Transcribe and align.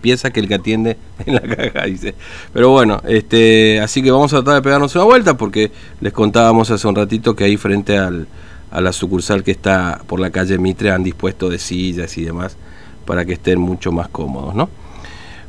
pieza 0.00 0.30
que 0.30 0.38
el 0.38 0.46
que 0.46 0.54
atiende 0.54 0.96
en 1.26 1.34
la 1.34 1.40
caja, 1.40 1.84
dice. 1.86 2.14
Pero 2.52 2.70
bueno, 2.70 3.02
este, 3.08 3.80
así 3.80 4.00
que 4.00 4.12
vamos 4.12 4.32
a 4.32 4.36
tratar 4.36 4.54
de 4.54 4.62
pegarnos 4.62 4.94
una 4.94 5.02
vuelta 5.02 5.36
porque 5.36 5.72
les 6.00 6.12
contábamos 6.12 6.70
hace 6.70 6.86
un 6.86 6.94
ratito 6.94 7.34
que 7.34 7.42
ahí 7.42 7.56
frente 7.56 7.98
al, 7.98 8.28
a 8.70 8.80
la 8.80 8.92
sucursal 8.92 9.42
que 9.42 9.50
está 9.50 10.00
por 10.06 10.20
la 10.20 10.30
calle 10.30 10.56
Mitre 10.56 10.92
han 10.92 11.02
dispuesto 11.02 11.50
de 11.50 11.58
sillas 11.58 12.16
y 12.16 12.24
demás 12.24 12.56
para 13.06 13.24
que 13.24 13.32
estén 13.32 13.58
mucho 13.58 13.90
más 13.90 14.06
cómodos, 14.06 14.54
¿no? 14.54 14.70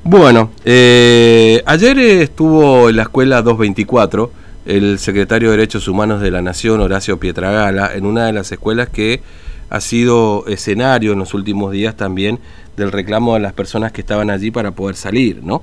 Bueno, 0.03 0.49
eh, 0.65 1.61
ayer 1.67 1.99
estuvo 1.99 2.89
en 2.89 2.95
la 2.95 3.03
escuela 3.03 3.43
224 3.43 4.31
el 4.65 4.97
secretario 4.97 5.51
de 5.51 5.57
Derechos 5.57 5.87
Humanos 5.87 6.21
de 6.21 6.31
la 6.31 6.41
Nación, 6.41 6.81
Horacio 6.81 7.19
Pietragala, 7.19 7.93
en 7.93 8.03
una 8.03 8.25
de 8.25 8.33
las 8.33 8.51
escuelas 8.51 8.89
que 8.89 9.21
ha 9.69 9.79
sido 9.79 10.45
escenario 10.47 11.13
en 11.13 11.19
los 11.19 11.35
últimos 11.35 11.71
días 11.71 11.95
también 11.95 12.39
del 12.79 12.91
reclamo 12.91 13.35
de 13.35 13.41
las 13.41 13.53
personas 13.53 13.91
que 13.91 14.01
estaban 14.01 14.29
allí 14.29 14.49
para 14.49 14.71
poder 14.71 14.95
salir, 14.95 15.43
¿no? 15.43 15.61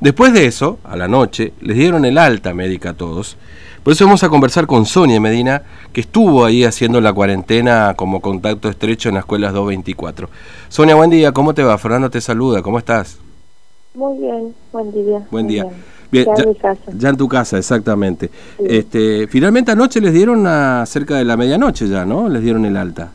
Después 0.00 0.32
de 0.32 0.46
eso, 0.46 0.78
a 0.84 0.96
la 0.96 1.08
noche, 1.08 1.52
les 1.60 1.76
dieron 1.76 2.04
el 2.04 2.18
alta 2.18 2.54
médica 2.54 2.90
a 2.90 2.94
todos. 2.94 3.36
Por 3.82 3.92
eso 3.92 4.06
vamos 4.06 4.22
a 4.24 4.28
conversar 4.28 4.66
con 4.66 4.86
Sonia 4.86 5.20
Medina, 5.20 5.62
que 5.92 6.00
estuvo 6.00 6.44
ahí 6.44 6.64
haciendo 6.64 7.00
la 7.00 7.12
cuarentena 7.12 7.94
como 7.94 8.20
contacto 8.20 8.68
estrecho 8.70 9.10
en 9.10 9.16
las 9.16 9.22
escuelas 9.22 9.52
224. 9.52 10.28
Sonia, 10.68 10.94
buen 10.94 11.10
día, 11.10 11.32
¿cómo 11.32 11.52
te 11.52 11.62
va? 11.62 11.76
Fernando 11.76 12.08
te 12.08 12.20
saluda, 12.20 12.62
¿cómo 12.62 12.78
estás? 12.78 13.18
Muy 13.94 14.18
bien, 14.18 14.54
buen 14.72 14.92
día. 14.92 15.26
Buen 15.30 15.46
día. 15.46 15.66
Bien. 16.10 16.26
ya, 16.36 16.42
en 16.42 16.48
mi 16.48 16.54
casa. 16.54 16.82
ya, 16.96 17.08
en 17.08 17.16
tu 17.16 17.28
casa, 17.28 17.58
exactamente. 17.58 18.30
Este, 18.58 19.26
finalmente 19.26 19.72
anoche 19.72 20.00
les 20.00 20.12
dieron 20.12 20.46
a 20.46 20.84
cerca 20.86 21.16
de 21.16 21.24
la 21.24 21.36
medianoche 21.36 21.88
ya, 21.88 22.04
¿no? 22.04 22.28
Les 22.28 22.42
dieron 22.42 22.64
el 22.64 22.76
alta. 22.76 23.12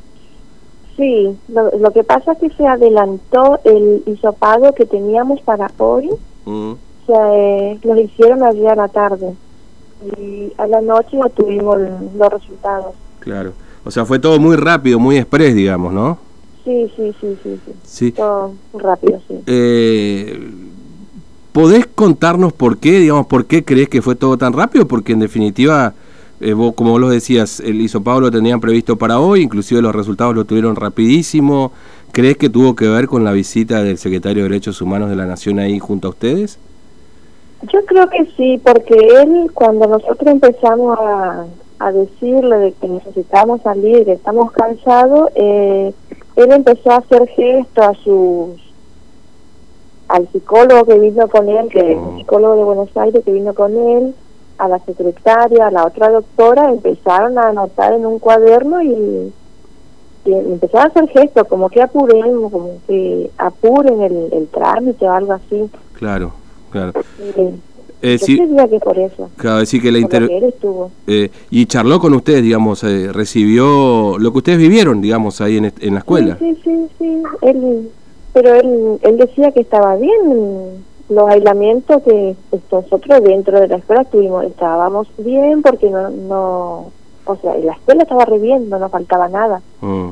Sí, 0.99 1.33
lo, 1.47 1.91
que 1.93 2.03
pasa 2.03 2.33
es 2.33 2.39
que 2.39 2.49
se 2.49 2.67
adelantó 2.67 3.57
el 3.63 4.03
hisopado 4.05 4.75
que 4.75 4.85
teníamos 4.85 5.39
para 5.43 5.71
hoy, 5.77 6.09
mm. 6.43 6.73
se, 7.07 7.79
lo 7.87 8.01
hicieron 8.01 8.43
ayer 8.43 8.67
a 8.67 8.75
la 8.75 8.87
tarde 8.89 9.33
y 10.17 10.51
a 10.57 10.67
la 10.67 10.81
noche 10.81 11.15
no 11.15 11.29
tuvimos 11.29 11.77
los 12.17 12.33
resultados. 12.33 12.95
Claro, 13.19 13.53
o 13.85 13.91
sea, 13.91 14.03
fue 14.03 14.19
todo 14.19 14.41
muy 14.41 14.57
rápido, 14.57 14.99
muy 14.99 15.15
express, 15.15 15.55
digamos, 15.55 15.93
¿no? 15.93 16.17
Sí, 16.65 16.91
sí, 16.97 17.15
sí, 17.21 17.37
sí, 17.43 17.59
sí. 17.85 18.11
Todo 18.11 18.51
rápido, 18.73 19.21
sí. 19.25 19.39
Eh, 19.47 20.51
¿Podés 21.53 21.87
contarnos 21.87 22.51
por 22.51 22.77
qué, 22.77 22.99
digamos, 22.99 23.25
por 23.27 23.45
qué 23.45 23.63
crees 23.63 23.87
que 23.87 24.01
fue 24.01 24.15
todo 24.15 24.37
tan 24.37 24.51
rápido? 24.51 24.85
Porque 24.85 25.13
en 25.13 25.19
definitiva 25.19 25.93
eh, 26.41 26.53
como 26.75 26.91
vos 26.91 27.01
lo 27.01 27.09
decías, 27.09 27.59
el 27.59 27.81
hisopado 27.81 28.21
lo 28.21 28.31
tenían 28.31 28.59
previsto 28.59 28.95
para 28.95 29.19
hoy, 29.19 29.41
inclusive 29.41 29.81
los 29.81 29.95
resultados 29.95 30.35
lo 30.35 30.45
tuvieron 30.45 30.75
rapidísimo. 30.75 31.71
¿Crees 32.11 32.37
que 32.37 32.49
tuvo 32.49 32.75
que 32.75 32.87
ver 32.87 33.07
con 33.07 33.23
la 33.23 33.31
visita 33.31 33.83
del 33.83 33.97
secretario 33.97 34.43
de 34.43 34.49
Derechos 34.49 34.81
Humanos 34.81 35.09
de 35.09 35.15
la 35.15 35.25
Nación 35.25 35.59
ahí 35.59 35.79
junto 35.79 36.07
a 36.07 36.11
ustedes? 36.11 36.57
Yo 37.73 37.85
creo 37.85 38.09
que 38.09 38.25
sí, 38.37 38.59
porque 38.63 38.95
él, 38.95 39.51
cuando 39.53 39.85
nosotros 39.87 40.27
empezamos 40.27 40.97
a, 40.99 41.45
decirle 41.93 42.57
de 42.57 42.71
que 42.73 42.87
necesitamos 42.89 43.61
salir, 43.61 44.03
que 44.03 44.11
estamos 44.11 44.51
cansados, 44.51 45.29
eh, 45.35 45.93
él 46.35 46.51
empezó 46.51 46.91
a 46.91 46.97
hacer 46.97 47.25
gestos 47.29 47.85
a 47.85 47.93
sus 48.03 48.69
al 50.09 50.27
psicólogo 50.29 50.85
que 50.85 50.99
vino 50.99 51.27
con 51.29 51.47
él, 51.47 51.69
que 51.69 51.95
oh. 51.95 52.17
psicólogo 52.17 52.55
de 52.55 52.63
Buenos 52.63 52.97
Aires 52.97 53.23
que 53.23 53.31
vino 53.31 53.53
con 53.53 53.77
él, 53.77 54.13
a 54.59 54.67
la 54.67 54.79
secretaria, 54.79 55.67
a 55.67 55.71
la 55.71 55.85
otra 55.85 56.09
doctora, 56.09 56.69
empezaron 56.69 57.37
a 57.37 57.49
anotar 57.49 57.93
en 57.93 58.05
un 58.05 58.19
cuaderno 58.19 58.81
y, 58.83 59.33
empezaron 60.25 60.87
a 60.87 60.89
hacer 60.89 61.09
gestos, 61.09 61.47
como 61.47 61.69
que 61.69 61.81
apuren, 61.81 62.49
como 62.49 62.77
que 62.85 63.31
apuren 63.37 64.01
el, 64.01 64.47
trámite 64.49 65.07
o 65.07 65.11
algo 65.11 65.33
así. 65.33 65.69
Claro, 65.93 66.33
claro. 66.69 66.93
Eh, 68.01 68.17
sí, 68.17 68.37
que 68.37 68.79
por 68.79 68.99
eso. 68.99 69.29
Claro, 69.37 69.59
decir 69.59 69.81
que 69.81 69.91
la 69.91 69.99
inter... 69.99 70.29
Eh, 71.07 71.31
y 71.49 71.65
charló 71.65 71.99
con 71.99 72.13
ustedes, 72.13 72.43
digamos, 72.43 72.83
eh, 72.83 73.11
recibió 73.11 74.17
lo 74.19 74.31
que 74.31 74.37
ustedes 74.37 74.57
vivieron, 74.59 75.01
digamos, 75.01 75.41
ahí 75.41 75.57
en, 75.57 75.73
en 75.79 75.93
la 75.93 75.99
escuela. 75.99 76.37
Sí, 76.37 76.57
sí, 76.63 76.87
sí, 76.97 77.23
Él, 77.41 77.89
pero 78.33 78.55
él, 78.55 78.99
él 79.01 79.17
decía 79.17 79.51
que 79.51 79.61
estaba 79.61 79.95
bien 79.95 80.83
los 81.09 81.27
aislamientos 81.27 82.03
que 82.03 82.35
nosotros 82.71 83.23
dentro 83.23 83.59
de 83.59 83.67
la 83.67 83.77
escuela 83.77 84.03
tuvimos, 84.05 84.45
estábamos 84.45 85.07
bien 85.17 85.61
porque 85.63 85.89
no, 85.89 86.09
no 86.09 86.85
o 87.25 87.35
sea, 87.37 87.55
la 87.57 87.73
escuela 87.73 88.03
estaba 88.03 88.25
reviendo, 88.25 88.77
no 88.77 88.89
faltaba 88.89 89.27
nada. 89.27 89.61
Mm. 89.81 90.09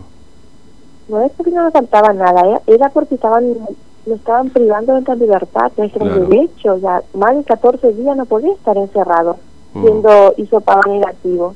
No 1.10 1.22
es 1.22 1.32
porque 1.38 1.52
no 1.52 1.64
nos 1.64 1.74
faltaba 1.74 2.14
nada, 2.14 2.62
era 2.68 2.90
porque 2.90 3.16
estaban 3.16 3.58
nos 4.06 4.20
estaban 4.20 4.50
privando 4.50 4.94
de 4.94 5.02
nuestra 5.02 5.16
libertad, 5.16 5.72
de 5.76 5.84
nuestro 5.84 6.06
derecho, 6.06 6.78
ya 6.78 7.04
más 7.14 7.36
de 7.36 7.44
14 7.44 7.94
días 7.94 8.16
no 8.16 8.26
podía 8.26 8.54
estar 8.54 8.78
encerrado, 8.78 9.38
mm. 9.74 9.82
siendo 9.82 10.34
hisopado 10.38 10.82
negativo. 10.88 11.56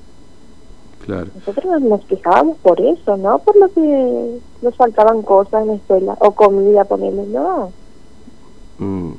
Claro. 1.05 1.27
Nosotros 1.33 1.81
nos 1.81 2.01
quejábamos 2.05 2.57
por 2.57 2.79
eso, 2.79 3.17
no 3.17 3.39
por 3.39 3.55
lo 3.55 3.69
que 3.69 4.39
nos 4.61 4.75
faltaban 4.75 5.23
cosas 5.23 5.63
en 5.63 5.67
la 5.69 5.73
escuela, 5.75 6.17
o 6.19 6.31
comida, 6.31 6.83
ponerle, 6.85 7.25
no. 7.25 7.71
Mm 8.77 9.11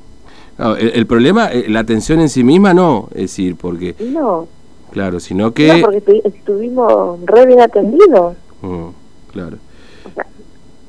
el, 0.58 1.06
problema, 1.06 1.46
eh, 1.46 1.66
la 1.68 1.80
atención 1.80 2.20
en 2.20 2.28
sí 2.28 2.44
misma 2.44 2.74
no, 2.74 3.08
es 3.10 3.22
decir, 3.22 3.56
porque... 3.56 3.94
No. 3.98 4.46
Claro, 4.90 5.20
sino 5.20 5.52
que... 5.52 5.80
No, 5.80 5.86
porque 5.86 6.22
estuvimos 6.24 7.18
re 7.24 7.46
bien 7.46 7.60
atendidos. 7.60 8.36
Mm, 8.60 8.88
claro. 9.32 9.56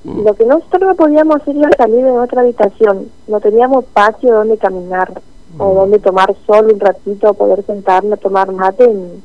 Mm. 0.04 0.24
Lo 0.26 0.34
que 0.34 0.46
nosotros 0.46 0.82
no 0.82 0.96
podíamos 0.96 1.38
hacer 1.38 1.56
era 1.56 1.70
salir 1.78 2.00
en 2.00 2.18
otra 2.18 2.42
habitación. 2.42 3.08
No 3.28 3.40
teníamos 3.40 3.86
patio 3.86 4.34
donde 4.34 4.58
caminar 4.58 5.22
o 5.58 5.72
mm. 5.72 5.76
donde 5.76 6.00
tomar 6.00 6.36
sol 6.46 6.70
un 6.74 6.80
ratito, 6.80 7.34
poder 7.34 7.64
sentarnos 7.66 8.20
tomar 8.20 8.52
mate 8.52 8.84
en, 8.84 9.24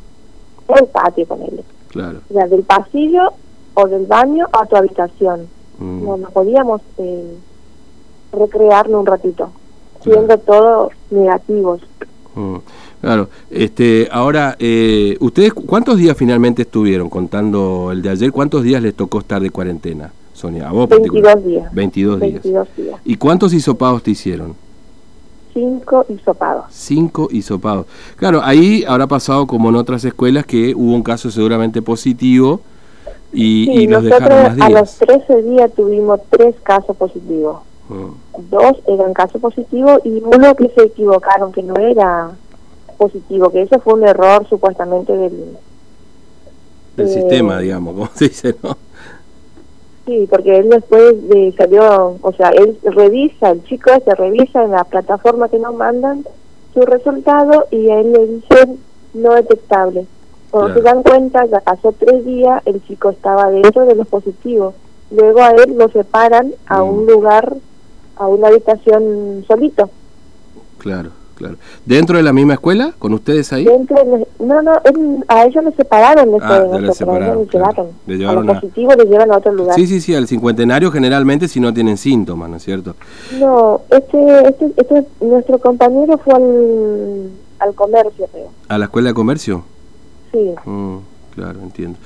el 0.68 0.86
patio 0.86 1.26
con 1.26 1.42
él. 1.42 1.64
Claro. 1.88 2.20
O 2.30 2.32
sea, 2.32 2.46
del 2.46 2.62
pasillo 2.62 3.32
o 3.74 3.88
del 3.88 4.06
baño 4.06 4.46
a 4.52 4.66
tu 4.66 4.76
habitación. 4.76 5.48
No, 5.80 6.16
no 6.16 6.28
podíamos 6.30 6.80
eh, 6.98 7.36
recrearnos 8.32 9.00
un 9.00 9.06
ratito 9.06 9.50
siendo 10.02 10.38
todos 10.38 10.92
negativos. 11.10 11.80
Mm, 12.34 12.56
claro, 13.00 13.28
este, 13.50 14.08
ahora, 14.10 14.56
eh, 14.58 15.16
¿ustedes 15.20 15.52
cuántos 15.52 15.98
días 15.98 16.16
finalmente 16.16 16.62
estuvieron 16.62 17.08
contando 17.08 17.90
el 17.92 18.02
de 18.02 18.10
ayer? 18.10 18.32
¿Cuántos 18.32 18.62
días 18.62 18.82
les 18.82 18.94
tocó 18.94 19.20
estar 19.20 19.40
de 19.40 19.50
cuarentena, 19.50 20.12
Sonia? 20.32 20.68
A 20.68 20.72
vos 20.72 20.88
22 20.88 21.44
días. 21.44 21.74
22 21.74 22.20
días. 22.20 22.32
22 22.42 22.68
días. 22.76 23.00
¿Y 23.04 23.16
cuántos 23.16 23.52
hisopados 23.52 24.02
te 24.02 24.12
hicieron? 24.12 24.54
Cinco 25.52 26.06
hisopados. 26.08 26.66
Cinco 26.70 27.28
hisopados. 27.32 27.86
Claro, 28.16 28.40
ahí 28.44 28.84
habrá 28.86 29.06
pasado 29.06 29.46
como 29.46 29.70
en 29.70 29.76
otras 29.76 30.04
escuelas 30.04 30.46
que 30.46 30.74
hubo 30.74 30.94
un 30.94 31.02
caso 31.02 31.30
seguramente 31.30 31.82
positivo 31.82 32.60
y, 33.32 33.66
sí, 33.66 33.82
y 33.82 33.86
nos 33.88 34.04
dejaron 34.04 34.42
más 34.42 34.56
días. 34.56 34.68
A 34.68 34.70
los 34.70 34.94
13 34.98 35.42
días 35.42 35.72
tuvimos 35.74 36.20
tres 36.30 36.54
casos 36.62 36.96
positivos. 36.96 37.58
Dos 37.88 38.76
eran 38.86 39.14
caso 39.14 39.38
positivo 39.38 39.98
y 40.04 40.22
uno 40.22 40.54
que 40.54 40.68
se 40.68 40.82
equivocaron, 40.84 41.52
que 41.52 41.62
no 41.62 41.74
era 41.76 42.30
positivo, 42.98 43.50
que 43.50 43.62
ese 43.62 43.78
fue 43.78 43.94
un 43.94 44.06
error 44.06 44.46
supuestamente 44.48 45.16
del... 45.16 45.56
Del 46.96 47.08
sistema, 47.08 47.60
digamos, 47.60 47.94
como 47.94 48.08
se 48.14 48.28
dice, 48.28 48.56
¿no? 48.62 48.76
Sí, 50.04 50.26
porque 50.28 50.58
él 50.58 50.70
después 50.70 51.28
de, 51.28 51.54
salió, 51.56 52.16
o 52.20 52.32
sea, 52.32 52.48
él 52.48 52.78
revisa, 52.82 53.50
el 53.50 53.62
chico 53.64 53.90
este 53.90 54.14
revisa 54.14 54.64
en 54.64 54.70
la 54.70 54.84
plataforma 54.84 55.48
que 55.48 55.58
nos 55.58 55.74
mandan 55.74 56.24
su 56.72 56.80
resultado 56.80 57.66
y 57.70 57.90
a 57.90 58.00
él 58.00 58.12
le 58.12 58.26
dicen 58.26 58.78
no 59.12 59.34
detectable. 59.34 60.06
Cuando 60.50 60.74
se 60.74 60.80
dan 60.80 61.02
cuenta, 61.02 61.44
ya 61.44 61.60
pasó 61.60 61.92
tres 61.92 62.24
días, 62.24 62.62
el 62.64 62.82
chico 62.86 63.10
estaba 63.10 63.50
dentro 63.50 63.84
de 63.84 63.94
los 63.94 64.08
positivos. 64.08 64.74
Luego 65.10 65.42
a 65.42 65.50
él 65.50 65.76
lo 65.76 65.88
separan 65.88 66.54
a 66.66 66.82
un 66.82 67.04
mm. 67.04 67.08
lugar 67.08 67.56
a 68.18 68.26
una 68.26 68.48
habitación 68.48 69.44
solito. 69.46 69.90
Claro, 70.78 71.10
claro. 71.34 71.56
¿Dentro 71.84 72.16
de 72.16 72.22
la 72.22 72.32
misma 72.32 72.54
escuela? 72.54 72.92
¿Con 72.98 73.12
ustedes 73.14 73.52
ahí? 73.52 73.64
Dentro 73.64 73.96
no, 74.38 74.62
no, 74.62 74.72
a 75.28 75.44
ellos 75.44 75.64
les 75.64 75.74
separaron. 75.74 76.28
ah, 76.40 76.78
les 76.80 76.96
separaron, 76.96 77.44
claro. 77.46 77.90
les 78.06 78.18
llevaron 78.18 78.48
a 78.48 78.52
los 78.52 78.62
positivos 78.62 78.96
les 78.96 79.08
llevan 79.08 79.32
a 79.32 79.36
otro 79.38 79.52
lugar. 79.52 79.74
Sí, 79.74 79.86
sí, 79.86 80.00
sí, 80.00 80.14
al 80.14 80.26
cincuentenario 80.26 80.90
generalmente 80.90 81.48
si 81.48 81.60
no 81.60 81.72
tienen 81.74 81.96
síntomas, 81.96 82.48
¿no 82.50 82.56
es 82.56 82.62
cierto? 82.62 82.94
No, 83.38 83.82
este, 83.90 84.48
este, 84.48 84.72
este 84.76 85.04
nuestro 85.20 85.58
compañero 85.58 86.18
fue 86.18 86.34
al, 86.34 87.30
al 87.58 87.74
comercio, 87.74 88.26
creo. 88.32 88.50
¿A 88.68 88.78
la 88.78 88.84
escuela 88.86 89.08
de 89.08 89.14
comercio? 89.14 89.64
Sí. 90.32 90.54
Mm. 90.64 90.98
Claro, 91.38 91.60
entiendo. 91.62 91.96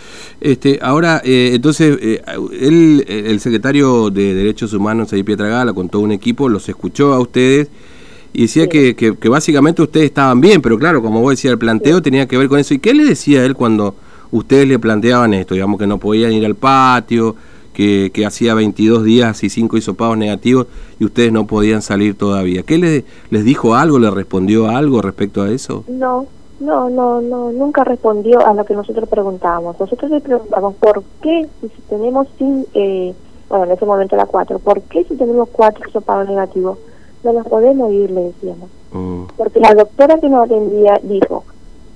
Este, 0.43 0.79
ahora, 0.82 1.23
eh, 1.25 1.52
entonces, 1.55 1.96
eh, 2.02 2.20
él, 2.61 3.02
el 3.08 3.40
secretario 3.40 4.11
de 4.11 4.34
Derechos 4.34 4.75
Humanos 4.75 5.11
ahí 5.14 5.23
Pietragala 5.23 5.73
con 5.73 5.88
todo 5.88 6.02
un 6.02 6.12
equipo 6.12 6.50
los 6.50 6.69
escuchó 6.69 7.14
a 7.14 7.19
ustedes 7.19 7.69
y 8.34 8.43
decía 8.43 8.69
que, 8.69 8.94
que, 8.94 9.29
básicamente 9.31 9.81
ustedes 9.81 10.05
estaban 10.06 10.43
bien, 10.43 10.61
pero 10.61 10.79
claro, 10.79 11.00
como 11.00 11.23
vos 11.23 11.31
decías, 11.31 11.52
el 11.52 11.58
planteo 11.58 12.02
tenía 12.02 12.29
que 12.29 12.37
ver 12.37 12.49
con 12.49 12.58
eso. 12.58 12.75
¿Y 12.75 12.79
qué 12.79 12.93
le 12.93 13.05
decía 13.05 13.43
él 13.46 13.55
cuando 13.55 13.94
ustedes 14.32 14.69
le 14.69 14.79
planteaban 14.79 15.32
esto? 15.32 15.55
Digamos 15.55 15.78
que 15.81 15.87
no 15.87 15.96
podían 15.96 16.35
ir 16.35 16.44
al 16.44 16.55
patio, 16.55 17.35
que, 17.73 18.11
que 18.12 18.26
hacía 18.26 18.52
22 18.52 19.02
días 19.02 19.43
y 19.44 19.49
5 19.49 19.78
hisopados 19.78 20.19
negativos 20.19 20.67
y 21.00 21.06
ustedes 21.06 21.32
no 21.32 21.46
podían 21.46 21.81
salir 21.81 22.17
todavía. 22.17 22.64
¿Qué 22.64 22.76
les, 22.76 23.05
les 23.31 23.44
dijo 23.46 23.76
algo, 23.76 23.99
le 23.99 24.11
respondió 24.11 24.69
algo 24.69 25.00
respecto 25.00 25.40
a 25.40 25.50
eso? 25.50 25.85
No, 25.88 26.26
no, 26.62 26.88
no, 26.88 27.20
no, 27.20 27.53
nunca 27.53 27.85
respondió 27.85 28.44
a 28.47 28.55
lo 28.55 28.64
que 28.64 28.75
nosotros 28.75 29.09
preguntábamos. 29.09 29.79
Nosotros 29.79 30.11
le 30.11 30.20
preguntamos 30.20 30.75
por 30.76 31.03
qué 31.20 31.49
si 31.61 31.69
tenemos 31.88 32.26
sin, 32.38 32.67
eh, 32.75 33.14
bueno, 33.49 33.64
en 33.64 33.73
ese 33.73 33.85
momento 33.85 34.14
era 34.14 34.26
cuatro, 34.26 34.59
¿por 34.59 34.81
qué 34.82 35.05
si 35.05 35.17
tenemos 35.17 35.49
cuatro 35.50 35.88
hisopados 35.88 36.29
negativos? 36.29 36.79
No 37.25 37.32
nos 37.32 37.47
podemos 37.47 37.93
ir, 37.93 38.11
le 38.11 38.25
decíamos. 38.25 38.70
Mm. 38.93 39.25
Porque 39.37 39.61
la 39.61 39.75
doctora 39.75 40.19
que 40.19 40.29
nos 40.29 40.44
atendía 40.47 40.99
dijo, 41.03 41.44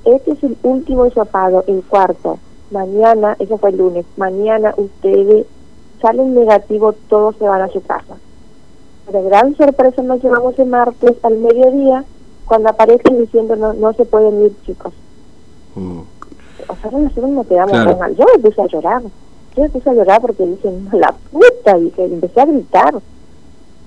este 0.05 0.33
es 0.33 0.43
el 0.43 0.57
último 0.63 1.07
hisopado, 1.07 1.65
el 1.67 1.83
cuarto. 1.83 2.39
Mañana, 2.71 3.37
eso 3.39 3.59
fue 3.59 3.71
el 3.71 3.79
lunes, 3.79 4.05
mañana 4.17 4.75
ustedes 4.77 5.47
salen 6.03 6.35
negativos, 6.35 6.97
todos 7.09 7.37
se 7.37 7.47
van 7.47 7.63
a 7.63 7.69
su 7.69 7.81
casa. 7.83 8.17
De 9.13 9.23
gran 9.23 9.57
sorpresa 9.57 10.03
nos 10.03 10.23
llevamos 10.23 10.59
el 10.59 10.67
martes 10.67 11.13
al 11.23 11.39
mediodía 11.39 12.05
cuando 12.46 12.69
aparecen 12.70 13.19
diciendo 13.19 13.56
no, 13.56 13.72
no 13.75 13.93
se 13.93 14.04
pueden 14.04 14.43
ir 14.44 14.52
chicos. 14.64 14.93
Mm. 15.75 16.00
O 16.69 16.76
sea, 16.76 16.90
nosotros 16.90 17.31
nos 17.31 17.46
quedamos 17.46 17.98
mal. 17.98 18.16
Yo 18.16 18.25
me 18.34 18.43
puse 18.43 18.62
a 18.62 18.66
llorar. 18.66 19.02
Yo 19.56 19.62
me 19.62 19.69
puse 19.69 19.90
a 19.90 19.94
llorar 19.94 20.20
porque 20.20 20.46
dicen, 20.46 20.88
la 20.93 21.14
puta, 21.31 21.78
y 21.78 21.90
que 21.90 22.04
empecé 22.04 22.40
a 22.40 22.46
gritar. 22.46 22.94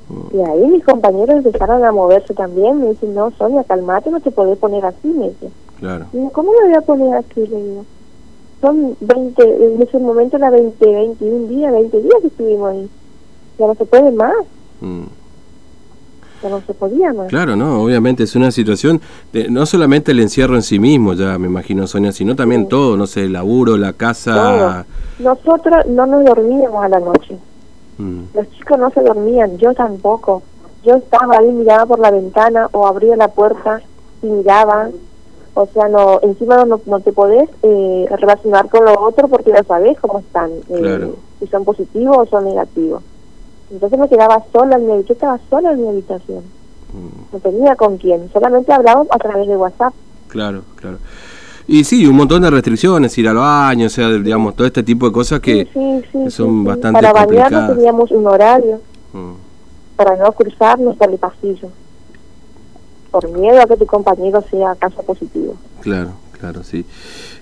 Mm. 0.10 0.36
Y 0.36 0.42
ahí 0.42 0.68
mis 0.68 0.84
compañeros 0.84 1.38
empezaron 1.38 1.84
a 1.84 1.92
moverse 1.92 2.34
también. 2.34 2.80
Me 2.80 2.90
dicen, 2.90 3.16
no, 3.16 3.32
Sonia, 3.32 3.64
calmate, 3.64 4.12
no 4.12 4.20
te 4.20 4.32
podés 4.32 4.58
poner 4.58 4.86
así, 4.86 5.08
me 5.08 5.30
dicen. 5.30 5.52
Claro. 5.80 6.08
¿cómo 6.34 6.52
me 6.52 6.68
voy 6.68 6.76
a 6.76 6.82
poner 6.82 7.16
así? 7.16 7.48
Le 7.48 7.64
digo. 7.64 7.86
Son 8.60 8.98
20, 9.00 9.42
en 9.42 9.82
ese 9.82 9.98
momento 10.00 10.36
era 10.36 10.50
20, 10.50 10.86
21 10.86 11.48
días, 11.48 11.72
20 11.72 12.02
días 12.02 12.16
que 12.22 12.28
estuvimos 12.28 12.72
ahí. 12.72 12.90
Ya 13.58 13.68
no 13.68 13.76
se 13.76 13.86
puede 13.86 14.12
más. 14.12 14.36
Mm 14.82 15.06
no 16.48 16.62
se 16.66 16.74
podía 16.74 17.14
Claro, 17.28 17.56
no, 17.56 17.82
obviamente 17.82 18.24
es 18.24 18.36
una 18.36 18.52
situación, 18.52 19.02
de, 19.34 19.50
no 19.50 19.66
solamente 19.66 20.12
el 20.12 20.20
encierro 20.20 20.56
en 20.56 20.62
sí 20.62 20.80
mismo, 20.80 21.14
ya 21.14 21.38
me 21.38 21.48
imagino 21.48 21.88
Sonia, 21.88 22.12
sino 22.12 22.36
también 22.36 22.70
todo, 22.70 22.96
no 22.96 23.08
sé, 23.08 23.26
el 23.26 23.34
laburo, 23.34 23.78
la 23.78 23.94
casa. 23.94 24.86
Nosotros 25.20 25.86
no 25.88 26.06
nos 26.06 26.24
dormíamos 26.24 26.84
a 26.84 26.90
la 26.90 27.00
noche. 27.00 27.38
Mm. 27.98 28.22
Los 28.34 28.50
chicos 28.52 28.80
no 28.80 28.90
se 28.92 29.02
dormían, 29.02 29.58
yo 29.58 29.74
tampoco. 29.74 30.42
Yo 30.86 30.96
estaba 30.96 31.40
ahí, 31.40 31.52
miraba 31.52 31.86
por 31.86 32.00
la 32.00 32.12
ventana 32.12 32.70
o 32.72 32.88
abría 32.88 33.16
la 33.18 33.28
puerta 33.28 33.82
y 34.22 34.28
miraba. 34.28 34.90
O 35.56 35.66
sea, 35.66 35.90
no 35.90 36.20
encima 36.22 36.64
no, 36.64 36.80
no 36.86 37.00
te 37.02 37.12
podés 37.12 37.50
eh, 37.64 38.06
relacionar 38.18 38.70
con 38.70 38.86
lo 38.86 38.94
otro 39.02 39.28
porque 39.28 39.52
ya 39.52 39.64
sabes 39.64 40.00
cómo 40.00 40.20
están, 40.20 40.52
eh, 40.70 41.12
si 41.40 41.48
son 41.48 41.66
positivos 41.66 42.18
o 42.18 42.26
son 42.28 42.46
negativos. 42.46 43.04
Entonces 43.72 44.00
me 44.00 44.10
quedaba 44.10 44.44
sola 44.52 44.78
en 44.78 44.86
mi 44.86 44.92
habitación, 44.94 45.08
yo 45.08 45.14
estaba 45.14 45.40
sola 45.50 45.72
en 45.72 45.82
mi 45.82 45.88
habitación. 45.90 46.44
Mm. 46.94 47.34
No 47.34 47.40
tenía 47.40 47.76
con 47.76 47.98
quién, 47.98 48.30
solamente 48.34 48.74
hablábamos 48.74 49.08
a 49.12 49.18
través 49.20 49.48
de 49.48 49.56
WhatsApp. 49.56 49.94
Claro, 50.28 50.64
claro. 50.76 50.98
Y 51.68 51.84
sí, 51.84 52.08
un 52.08 52.16
montón 52.16 52.42
de 52.42 52.50
restricciones, 52.50 53.16
ir 53.20 53.28
al 53.28 53.36
baño, 53.36 53.86
o 53.86 53.90
sea, 53.90 54.10
digamos, 54.10 54.56
todo 54.56 54.66
este 54.66 54.82
tipo 54.82 55.06
de 55.06 55.12
cosas 55.12 55.40
que, 55.40 55.68
son 56.30 56.64
bastante 56.64 57.00
Para 57.00 57.14
bañarnos 57.14 57.76
teníamos 57.76 58.10
un 58.10 58.26
horario, 58.26 58.82
mm. 59.14 59.34
para 59.96 60.16
no 60.16 60.32
cruzarnos 60.32 60.98
por 60.98 61.12
el 61.12 61.20
pasillo, 61.20 61.70
por 63.12 63.30
miedo 63.30 63.62
a 63.62 63.68
que 63.68 63.78
tu 63.78 63.86
compañero 63.86 64.44
sea 64.50 64.74
caso 64.76 65.04
positivo. 65.04 65.54
Claro, 65.82 66.14
claro, 66.40 66.64
sí. 66.64 66.86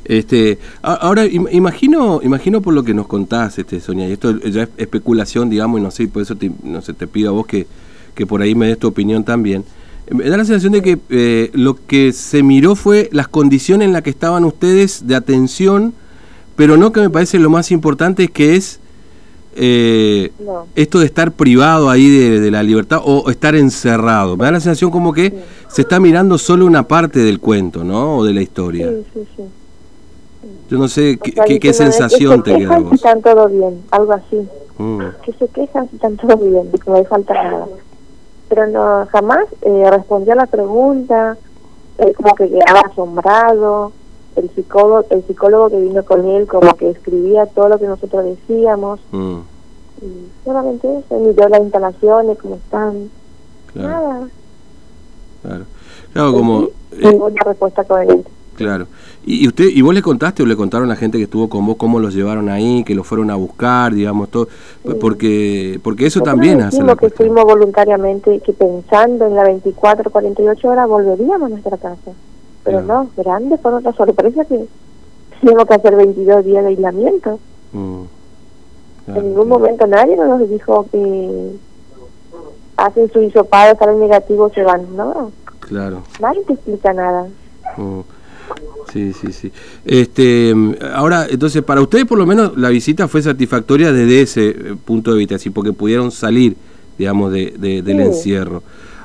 Este, 0.06 0.58
ahora 0.82 1.26
imagino, 1.26 2.22
imagino 2.24 2.62
por 2.62 2.74
lo 2.74 2.84
que 2.84 2.94
nos 2.94 3.08
contás, 3.08 3.58
este, 3.60 3.80
Sonia, 3.80 4.08
y 4.08 4.14
esto 4.14 4.40
ya 4.40 4.64
es 4.64 4.70
especulación, 4.78 5.50
digamos, 5.50 5.80
y 5.80 5.84
no 5.84 5.92
sé, 5.92 6.08
por 6.08 6.22
eso 6.22 6.36
te, 6.36 6.52
no 6.64 6.82
sé, 6.82 6.94
te 6.94 7.08
pido 7.08 7.30
a 7.30 7.34
vos 7.34 7.46
que, 7.46 7.68
que 8.16 8.26
por 8.26 8.42
ahí 8.42 8.56
me 8.56 8.68
des 8.68 8.80
tu 8.80 8.88
opinión 8.88 9.24
también. 9.24 9.64
Me 10.10 10.30
da 10.30 10.38
la 10.38 10.46
sensación 10.46 10.72
de 10.72 10.82
que 10.82 10.98
eh, 11.10 11.52
lo 11.54 11.76
que 11.86 12.14
se 12.14 12.42
miró 12.42 12.76
fue 12.76 13.10
las 13.12 13.28
condiciones 13.28 13.88
en 13.88 13.94
las 13.94 14.04
que 14.04 14.10
estaban 14.10 14.46
ustedes 14.46 15.06
de 15.06 15.16
atención, 15.16 15.94
pero 16.56 16.78
no 16.78 16.92
que 16.94 17.02
me 17.02 17.10
parece 17.10 17.40
lo 17.40 17.50
más 17.50 17.72
importante 17.72 18.30
que 18.30 18.56
es 18.56 18.80
eh, 19.58 20.32
esto 20.76 21.00
de 21.00 21.06
estar 21.06 21.32
privado 21.32 21.90
ahí 21.90 22.10
de, 22.10 22.52
la 22.52 22.64
libertad 22.64 23.02
o 23.04 23.30
estar 23.30 23.56
encerrado. 23.56 24.38
Me 24.38 24.46
da 24.46 24.52
la 24.52 24.60
sensación 24.60 24.92
como 24.92 25.14
que 25.14 25.34
se 25.68 25.82
está 25.82 26.00
mirando 26.00 26.38
solo 26.38 26.66
una 26.66 26.88
parte 26.88 27.20
del 27.20 27.40
cuento, 27.40 27.84
¿no? 27.84 28.18
O 28.18 28.24
de 28.24 28.34
la 28.34 28.42
historia. 28.42 28.90
Sí, 28.90 29.06
sí, 29.14 29.28
sí. 29.36 29.44
Yo 30.70 30.78
no 30.78 30.88
sé 30.88 31.18
qué, 31.18 31.60
qué, 31.60 31.74
sensación 31.74 32.44
te 32.44 32.56
queda 32.58 32.80
vos. 32.80 32.90
Si 32.90 32.96
están 32.96 33.22
todo 33.22 33.48
bien, 33.48 33.82
algo 33.92 34.14
así. 34.14 34.48
Mm. 34.78 35.00
Que 35.24 35.34
se 35.34 35.48
quejan 35.48 35.90
si 35.90 35.96
están 35.96 36.18
todo 36.18 36.38
bien, 36.38 36.70
que 36.72 36.90
no 36.90 36.98
hay 36.98 37.06
falta 37.06 37.34
nada. 37.34 37.68
Pero 38.50 38.68
no 38.68 39.08
jamás 39.12 39.46
eh, 39.62 39.90
respondió 39.90 40.34
a 40.34 40.36
la 40.36 40.46
pregunta, 40.46 41.38
eh, 41.98 42.14
como 42.14 42.36
que 42.36 42.50
quedaba 42.50 42.82
asombrado. 42.82 43.92
El 44.38 44.50
psicólogo, 44.52 45.06
el 45.10 45.24
psicólogo 45.26 45.70
que 45.70 45.82
vino 45.82 46.04
con 46.06 46.26
él, 46.26 46.48
como 46.48 46.76
que 46.76 46.90
escribía 46.90 47.46
todo 47.48 47.70
lo 47.70 47.80
que 47.80 47.88
nosotros 47.88 48.24
decíamos. 48.24 49.00
Mm. 49.12 49.40
Y 50.02 50.28
solamente 50.46 50.88
eso, 51.00 51.20
miró 51.20 51.50
las 51.50 51.62
instalaciones, 51.62 52.38
cómo 52.38 52.56
están. 52.56 53.10
Nada. 53.74 54.28
Claro. 55.42 55.66
Claro, 56.14 56.34
como. 56.34 56.70
Tengo 57.00 57.26
una 57.26 57.44
respuesta 57.44 57.84
coherente. 57.84 58.30
Claro. 58.56 58.88
¿Y, 59.24 59.48
usted 59.48 59.66
y 59.66 59.82
vos 59.82 59.94
le 59.94 60.02
contaste 60.02 60.42
o 60.42 60.46
le 60.46 60.56
contaron 60.56 60.88
a 60.88 60.94
la 60.94 60.96
gente 60.96 61.18
que 61.18 61.26
estuvo 61.26 61.48
con 61.48 61.66
vos 61.66 61.76
cómo 61.78 62.00
los 62.00 62.16
llevaron 62.16 62.50
ahí, 62.50 62.84
que 62.84 62.96
los 62.96 63.06
fueron 63.06 63.30
a 63.30 63.36
buscar, 63.36 63.94
digamos, 63.94 64.30
todo? 64.30 64.48
Porque 65.00 65.80
porque 65.84 66.08
eso 66.08 66.22
también 66.22 66.62
hace 66.62 66.82
la 66.82 66.96
que 66.96 67.10
fuimos 67.10 67.44
voluntariamente, 67.44 68.40
que 68.40 68.54
pensando 68.54 69.28
en 69.28 69.36
la 69.36 69.44
24, 69.44 70.10
48 70.10 70.68
horas 70.68 70.88
volveríamos 70.88 71.44
a 71.44 71.50
nuestra 71.50 71.78
casa. 71.78 72.12
Pero 72.68 72.82
no, 72.82 73.10
grande 73.16 73.58
fue 73.58 73.74
otra 73.74 73.94
sorpresa 73.94 74.44
que 74.44 74.68
tenemos 75.40 75.66
que 75.66 75.74
hacer 75.74 75.96
22 75.96 76.44
días 76.44 76.64
de 76.64 76.70
aislamiento. 76.70 77.40
Mm. 77.72 78.04
en 79.08 79.24
ningún 79.24 79.48
momento 79.50 79.86
nadie 79.88 80.16
nos 80.16 80.50
dijo 80.50 80.86
que 80.92 81.56
hacen 82.76 83.12
su 83.12 83.22
hisopado, 83.22 83.78
salen 83.78 84.00
negativos, 84.02 84.52
se 84.52 84.64
van. 84.64 84.98
No. 84.98 85.32
Claro. 85.62 86.04
Nadie 86.20 86.44
te 86.44 86.54
explica 86.54 86.92
nada. 86.92 87.28
Mm. 87.78 88.02
Sí, 88.92 89.14
sí, 89.14 89.32
sí. 89.32 89.52
Este, 89.86 90.54
ahora, 90.94 91.26
entonces, 91.30 91.64
para 91.64 91.82
ustedes 91.82 92.06
por 92.06 92.18
lo 92.18 92.26
menos 92.26 92.58
la 92.58 92.68
visita 92.68 93.08
fue 93.08 93.22
satisfactoria 93.22 93.94
desde 93.94 94.22
ese 94.22 94.50
eh, 94.50 94.76
punto 94.84 95.14
de 95.14 95.20
vista, 95.20 95.36
así 95.36 95.50
porque 95.52 95.72
pudieron 95.72 96.12
salir, 96.12 96.58
digamos, 96.98 97.32
de, 97.32 97.54
del 97.58 98.00
encierro. 98.02 98.62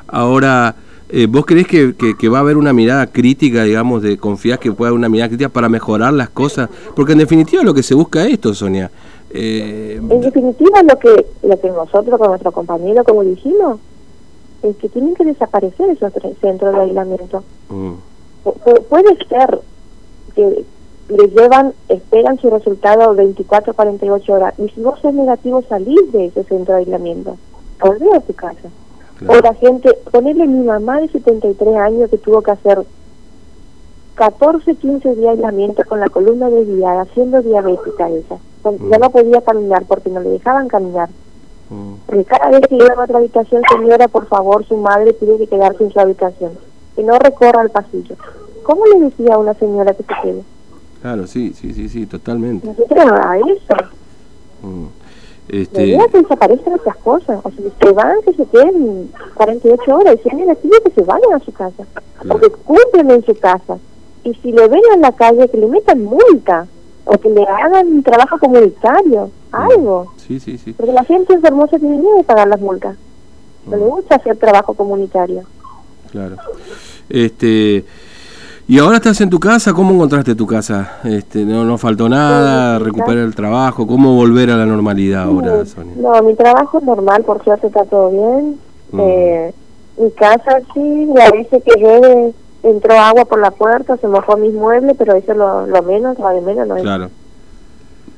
Ahora, 0.09 0.75
eh, 1.13 1.27
¿vos 1.29 1.47
creés 1.47 1.67
que, 1.67 1.95
que, 1.95 2.29
va 2.29 2.39
a 2.39 2.41
haber 2.41 2.57
una 2.57 2.73
mirada 2.73 3.07
crítica, 3.07 3.63
digamos, 3.63 4.03
de 4.03 4.19
confiar 4.19 4.59
que 4.59 4.73
pueda 4.73 4.89
haber 4.89 4.99
una 4.99 5.09
mirada 5.09 5.29
crítica 5.29 5.49
para 5.49 5.69
mejorar 5.69 6.13
las 6.13 6.31
cosas? 6.31 6.69
Porque 6.97 7.13
en 7.13 7.19
definitiva 7.19 7.63
lo 7.63 7.75
que 7.75 7.83
se 7.83 7.95
busca 7.95 8.25
es 8.25 8.33
esto, 8.33 8.55
Sonia. 8.55 8.91
Eh, 9.31 9.97
en 9.97 10.21
definitiva 10.21 10.83
lo 10.83 10.99
que, 10.99 11.27
lo 11.43 11.61
que 11.61 11.69
nosotros 11.71 12.19
con 12.19 12.29
nuestro 12.29 12.53
compañero, 12.53 13.05
como 13.05 13.23
dijimos, 13.23 13.79
es 14.63 14.77
que 14.77 14.89
tienen 14.89 15.15
que 15.15 15.25
desaparecer 15.25 15.91
esos 15.91 16.13
centros 16.41 16.75
de 16.75 16.81
aislamiento. 16.81 17.45
Mm 17.69 17.93
puede 18.89 19.17
ser 19.29 19.61
que 20.35 20.65
le 21.09 21.29
llevan, 21.29 21.73
esperan 21.89 22.39
su 22.39 22.51
resultado 22.51 23.15
24 23.15 23.75
48 23.75 24.33
horas. 24.33 24.55
Y 24.59 24.69
si 24.71 24.81
vos 24.81 24.99
sos 25.01 25.15
negativo, 25.15 25.63
salís 25.69 26.13
de 26.13 26.27
ese 26.27 26.45
centro 26.45 26.75
de 26.75 26.81
aislamiento. 26.81 27.37
Volvé 27.81 28.15
a 28.15 28.21
tu 28.21 28.33
casa. 28.33 28.69
O 29.29 29.41
la 29.41 29.55
gente, 29.55 29.91
ponerle 30.11 30.47
mi 30.47 30.65
mamá 30.65 31.01
de 31.01 31.09
73 31.09 31.77
años 31.77 32.11
que 32.11 32.19
tuvo 32.19 32.43
que 32.43 32.51
hacer 32.51 32.85
14, 34.15 34.75
15 34.75 35.15
días 35.15 35.17
de 35.17 35.29
aislamiento 35.31 35.83
con 35.89 36.01
la 36.01 36.09
columna 36.09 36.51
desviada, 36.51 37.07
siendo 37.15 37.43
diabética 37.43 38.09
ella. 38.09 38.39
Ya 38.91 38.99
no 38.99 39.11
podía 39.11 39.41
caminar 39.41 39.85
porque 39.87 40.11
no 40.11 40.21
le 40.21 40.31
dejaban 40.31 40.69
caminar. 40.69 41.09
Porque 42.07 42.25
cada 42.25 42.51
vez 42.51 42.67
que 42.69 42.77
iba 42.77 42.95
a 42.95 43.03
otra 43.03 43.19
habitación, 43.19 43.63
señora, 43.71 44.09
por 44.09 44.27
favor, 44.27 44.65
su 44.67 44.77
madre 44.77 45.15
tiene 45.15 45.39
que 45.39 45.47
quedarse 45.47 45.85
en 45.85 45.91
su 45.91 46.01
habitación 46.01 46.53
que 46.95 47.03
no 47.03 47.19
recorra 47.19 47.63
el 47.63 47.71
pasillo. 47.71 48.17
¿Cómo 48.63 48.85
le 48.87 49.01
decía 49.01 49.35
a 49.35 49.39
una 49.39 49.55
señora 49.55 49.95
que 49.95 50.03
se 50.03 50.15
quede? 50.23 50.43
Claro, 51.01 51.27
sí, 51.27 51.53
sí, 51.55 51.73
sí, 51.73 51.89
sí, 51.89 52.07
totalmente. 52.07 52.67
Nosotros 52.67 53.05
a 53.25 53.39
eso. 53.39 53.75
Mm. 54.63 54.87
Este... 55.53 55.97
Que 55.97 56.19
desaparecen 56.19 56.73
estas 56.73 56.97
cosas. 56.97 57.41
O 57.45 57.51
sea, 57.51 57.65
se 57.81 57.93
van, 57.93 58.17
que 58.25 58.33
se 58.33 58.45
queden 58.47 59.13
48 59.35 59.95
horas. 59.95 60.17
Y 60.17 60.23
si 60.23 60.29
es 60.29 60.35
negativo, 60.35 60.75
que 60.85 60.91
se 60.91 61.03
vayan 61.03 61.35
a 61.35 61.39
su 61.39 61.53
casa. 61.53 61.85
O 62.29 62.39
que 62.39 62.51
cumplen 62.51 63.11
en 63.11 63.25
su 63.25 63.35
casa. 63.39 63.79
Y 64.25 64.35
si 64.35 64.51
le 64.51 64.67
ven 64.67 64.83
en 64.95 65.03
la 65.03 65.13
calle, 65.13 65.49
que 65.49 65.59
le 65.59 65.69
metan 65.69 66.05
multa. 66.05 66.67
O 67.05 67.19
que 67.19 67.29
le 67.29 67.45
hagan 67.45 67.87
un 67.87 68.03
trabajo 68.03 68.39
comunitario. 68.39 69.31
Mm. 69.53 69.55
Algo. 69.55 70.13
Sí, 70.17 70.41
sí, 70.41 70.59
sí. 70.59 70.73
Porque 70.73 70.93
la 70.93 71.05
gente 71.05 71.35
es 71.35 71.45
hermosa 71.45 71.79
tiene 71.79 71.99
miedo 71.99 72.17
de 72.17 72.25
pagar 72.25 72.49
las 72.49 72.61
multas. 72.61 72.97
No 73.67 73.77
le 73.77 73.85
mm. 73.85 73.89
gusta 73.89 74.17
hacer 74.17 74.37
trabajo 74.37 74.75
comunitario 74.75 75.45
claro. 76.13 76.37
Este, 77.09 77.85
Y 78.69 78.79
ahora 78.79 78.97
estás 78.97 79.21
en 79.21 79.29
tu 79.29 79.41
casa, 79.41 79.73
¿cómo 79.75 79.93
encontraste 79.93 80.35
tu 80.35 80.47
casa? 80.47 80.99
Este, 81.05 81.45
no, 81.45 81.65
no 81.65 81.77
faltó 81.79 82.09
nada, 82.09 82.79
recuperar 82.79 83.25
el 83.25 83.35
trabajo, 83.35 83.87
¿cómo 83.87 84.15
volver 84.15 84.51
a 84.51 84.57
la 84.57 84.65
normalidad 84.67 85.25
ahora, 85.25 85.67
Sonia? 85.67 85.95
No, 85.97 86.23
mi 86.23 86.35
trabajo 86.35 86.79
es 86.79 86.85
normal, 86.85 87.23
por 87.25 87.43
suerte 87.45 87.67
está 87.67 87.85
todo 87.85 88.11
bien. 88.11 88.57
Mm. 88.93 89.01
Eh, 89.01 89.55
mi 89.99 90.11
casa 90.13 90.61
sí, 90.73 91.07
la 91.15 91.31
veces 91.31 91.63
que 91.65 91.79
llueve 91.81 92.33
entró 92.63 92.95
agua 92.99 93.25
por 93.25 93.41
la 93.41 93.51
puerta, 93.51 93.97
se 93.97 94.07
mojó 94.07 94.37
mis 94.37 94.55
muebles, 94.55 94.95
pero 94.97 95.15
eso 95.17 95.33
es 95.33 95.39
lo, 95.39 95.67
lo 95.67 95.83
menos, 95.83 96.19
lo 96.19 96.29
de 96.29 96.41
menos 96.41 96.67
no 96.69 96.77
es, 96.77 96.83
Claro. 96.83 97.11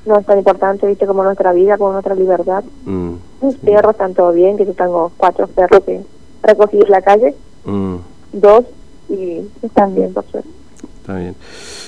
no 0.04 0.18
es 0.18 0.26
tan 0.26 0.38
importante, 0.38 0.86
viste, 0.86 1.06
como 1.06 1.24
nuestra 1.24 1.52
vida, 1.52 1.78
como 1.78 1.92
nuestra 1.92 2.14
libertad. 2.14 2.62
Mm, 2.84 3.14
Mis 3.40 3.56
perros 3.56 3.92
están 3.92 4.12
todo 4.14 4.32
bien, 4.32 4.56
que 4.58 4.66
yo 4.66 4.74
tengo 4.74 5.10
cuatro 5.16 5.46
perros 5.46 5.82
que 5.84 6.00
recogí 6.42 6.78
en 6.80 6.90
la 6.90 7.00
calle, 7.00 7.34
mm, 7.64 7.94
dos, 8.34 8.64
y 9.08 9.40
están 9.62 9.94
bien, 9.94 10.12
por 10.12 10.24
suerte. 10.26 10.48
está 11.00 11.16
bien. 11.16 11.34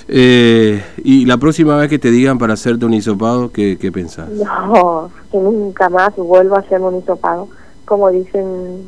Eh, 0.08 0.82
y 1.02 1.26
la 1.26 1.37
próxima 1.38 1.76
vez 1.76 1.88
que 1.88 1.99
te 1.99 2.11
digan 2.11 2.38
para 2.38 2.54
hacerte 2.54 2.85
un 2.87 2.94
hisopado, 2.94 3.50
¿qué, 3.50 3.76
qué 3.78 3.90
pensás? 3.90 4.28
No, 4.30 5.11
que 5.32 5.38
nunca 5.38 5.88
más 5.88 6.14
vuelvo 6.16 6.56
a 6.56 6.61
hacer 6.61 6.80
un 6.80 6.96
hisopado. 6.99 7.49
Como 7.85 8.11
dicen, 8.11 8.82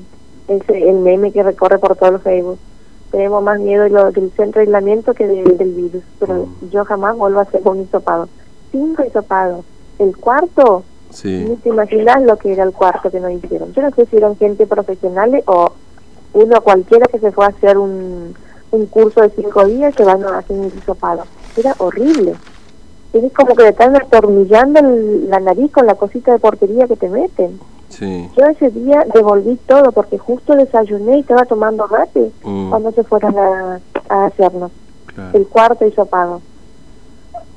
ese, 0.49 0.89
el 0.89 0.97
meme 0.97 1.33
que 1.33 1.43
recorre 1.43 1.79
por 1.79 1.97
todo 1.97 2.11
el 2.17 2.19
Facebook. 2.21 2.59
Tenemos 3.11 3.43
más 3.43 3.59
miedo 3.59 3.85
de 3.85 3.91
lo- 3.91 4.13
del 4.13 4.31
centro 4.37 4.61
de 4.61 4.67
aislamiento 4.67 5.15
que 5.15 5.27
del, 5.27 5.57
del 5.57 5.73
virus. 5.73 6.03
Pero 6.21 6.47
Mm. 6.47 6.71
yo 6.71 6.85
jamás 6.85 7.17
vuelvo 7.17 7.39
a 7.41 7.43
hacer 7.43 7.61
un 7.65 7.81
hisopado. 7.81 8.29
Cinco 8.71 9.03
hisopados. 9.05 9.65
El 9.99 10.17
cuarto, 10.17 10.85
Sí, 11.11 11.47
ni 11.49 11.57
te 11.57 11.71
imaginas 11.71 12.23
lo 12.23 12.37
que 12.37 12.53
era 12.53 12.65
el 12.65 12.73
cuarto 12.73 13.11
que 13.11 13.19
nos 13.19 13.33
hicieron. 13.33 13.73
Yo 13.73 13.81
no 13.83 13.91
sé 13.93 14.05
si 14.07 14.17
eran 14.19 14.37
gente 14.37 14.67
profesional 14.67 15.43
o 15.47 15.73
uno 16.33 16.61
cualquiera 16.61 17.07
que 17.07 17.19
se 17.19 17.33
fue 17.33 17.45
a 17.47 17.49
hacer 17.49 17.79
un, 17.79 18.35
un 18.71 18.87
curso 18.87 19.21
de 19.23 19.31
cinco 19.31 19.65
días 19.67 19.95
que 19.95 20.05
van 20.05 20.23
a 20.25 20.39
hacer 20.39 20.57
un 20.59 20.67
hisopado. 20.67 21.25
Era 21.57 21.75
horrible. 21.79 22.35
Es 23.13 23.33
como 23.33 23.55
que 23.55 23.63
le 23.63 23.69
están 23.71 23.97
atornillando 23.97 24.81
el- 24.81 25.31
la 25.31 25.41
nariz 25.41 25.73
con 25.73 25.87
la 25.87 25.95
cosita 25.95 26.33
de 26.33 26.39
porquería 26.39 26.87
que 26.87 26.97
te 26.97 27.09
meten. 27.09 27.59
sí. 27.89 28.29
Yo 28.37 28.45
ese 28.47 28.71
día 28.71 29.05
devolví 29.15 29.59
todo 29.67 29.91
porque 29.93 30.19
justo 30.19 30.55
desayuné 30.55 31.17
y 31.17 31.21
estaba 31.21 31.45
tomando 31.47 31.89
mate 31.89 32.31
Mm, 32.45 32.69
cuando 32.71 32.93
se 32.93 33.03
fueron 33.03 33.37
a, 33.39 33.81
a 34.11 34.27
hacernos 34.27 34.71
claro. 35.07 35.37
el 35.39 35.47
cuarto 35.47 35.87
hisopado. 35.87 36.43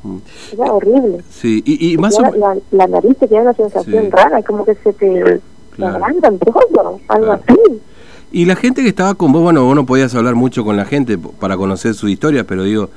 Mm. 0.04 0.18
Era 0.54 0.74
horrible. 0.74 1.24
Sí, 1.30 1.62
y, 1.66 1.94
y 1.94 1.98
más 1.98 2.18
o 2.18 2.22
la, 2.24 2.58
la 2.72 2.88
nariz 2.88 3.18
te 3.20 3.28
queda 3.28 3.42
una 3.42 3.54
sensación 3.54 4.06
Sí. 4.06 4.10
rara, 4.10 4.42
como 4.42 4.66
que 4.66 4.74
se 4.75 4.94
te, 4.94 5.24
te 5.24 5.42
Claro. 5.75 5.96
agrandan 5.98 6.40
todo, 6.40 7.00
algo 7.08 7.25
Claro. 7.28 7.34
así. 7.48 7.82
Y 8.32 8.46
la 8.46 8.56
gente 8.56 8.82
que 8.82 8.88
estaba 8.90 9.14
con 9.16 9.32
vos, 9.32 9.42
bueno, 9.44 9.66
vos 9.66 9.76
no 9.76 9.86
podías 9.86 10.16
hablar 10.16 10.36
mucho 10.36 10.64
con 10.64 10.78
la 10.78 10.86
gente 10.86 11.18
para 11.18 11.58
conocer 11.58 11.94
su 11.94 12.08
historia, 12.08 12.46
pero 12.46 12.64
digo, 12.64 12.88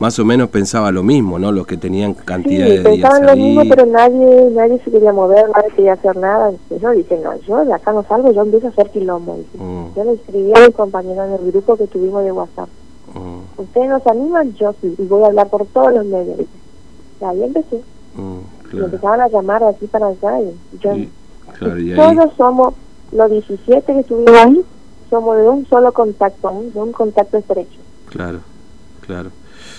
más 0.00 0.18
o 0.18 0.24
menos 0.24 0.48
pensaba 0.48 0.90
lo 0.90 1.02
mismo, 1.04 1.38
¿no? 1.38 1.52
Los 1.52 1.66
que 1.66 1.76
tenían 1.76 2.14
cantidad 2.14 2.66
Sí, 2.66 2.72
de 2.72 2.78
días 2.78 2.84
pensaban 2.84 3.26
lo 3.26 3.36
mismo, 3.36 3.60
ahí. 3.60 3.68
pero 3.68 3.86
nadie 3.86 4.50
nadie 4.52 4.80
se 4.84 4.90
quería 4.90 5.12
mover, 5.12 5.44
nadie 5.54 5.70
quería 5.76 5.92
hacer 5.92 6.16
nada. 6.16 6.50
Yo 6.82 6.90
dije, 6.90 7.20
no, 7.22 7.38
yo 7.46 7.64
de 7.64 7.72
acá 7.72 7.92
no 7.92 8.02
salgo, 8.08 8.32
yo 8.32 8.42
empiezo 8.42 8.66
a 8.66 8.70
hacer 8.70 8.90
quilombo. 8.90 9.38
Mm, 9.54 9.94
Yo 9.96 10.04
le 10.04 10.12
escribí 10.14 10.52
a 10.56 10.66
mis 10.66 10.74
compañeros 10.74 11.28
en 11.28 11.34
el 11.46 11.52
grupo 11.52 11.76
que 11.76 11.86
tuvimos 11.86 12.24
de 12.24 12.32
WhatsApp. 12.32 12.68
mm, 13.14 13.60
¿Ustedes 13.60 13.88
nos 13.90 14.06
animan? 14.08 14.54
Yo 14.54 14.74
sí, 14.80 14.92
y 14.98 15.02
voy 15.06 15.22
a 15.22 15.26
hablar 15.26 15.48
por 15.48 15.66
todos 15.66 15.92
los 15.94 16.04
medios. 16.06 16.40
Y 17.20 17.24
ahí 17.24 17.42
empecé. 17.44 17.76
mm, 18.16 18.38
Y 18.64 18.68
claro. 18.70 18.84
empezaban 18.86 19.20
a 19.20 19.28
llamar 19.28 19.62
aquí 19.62 19.86
para 19.86 20.08
allá. 20.08 20.40
Y 20.40 20.78
yo, 20.80 20.96
Y- 20.96 21.08
claro, 21.58 21.78
y 21.78 21.92
ahí, 21.92 21.96
todos 21.96 22.32
somos, 22.36 22.74
los 23.12 23.30
17 23.30 23.92
que 23.92 24.00
estuvimos 24.00 24.32
ahí, 24.32 24.64
somos 25.10 25.36
de 25.36 25.48
un 25.48 25.66
solo 25.66 25.92
contacto, 25.92 26.50
un- 26.50 26.72
de 26.72 26.78
un 26.80 26.92
contacto 26.92 27.36
estrecho. 27.38 27.78
claro, 28.08 28.40
claro. 29.06 29.30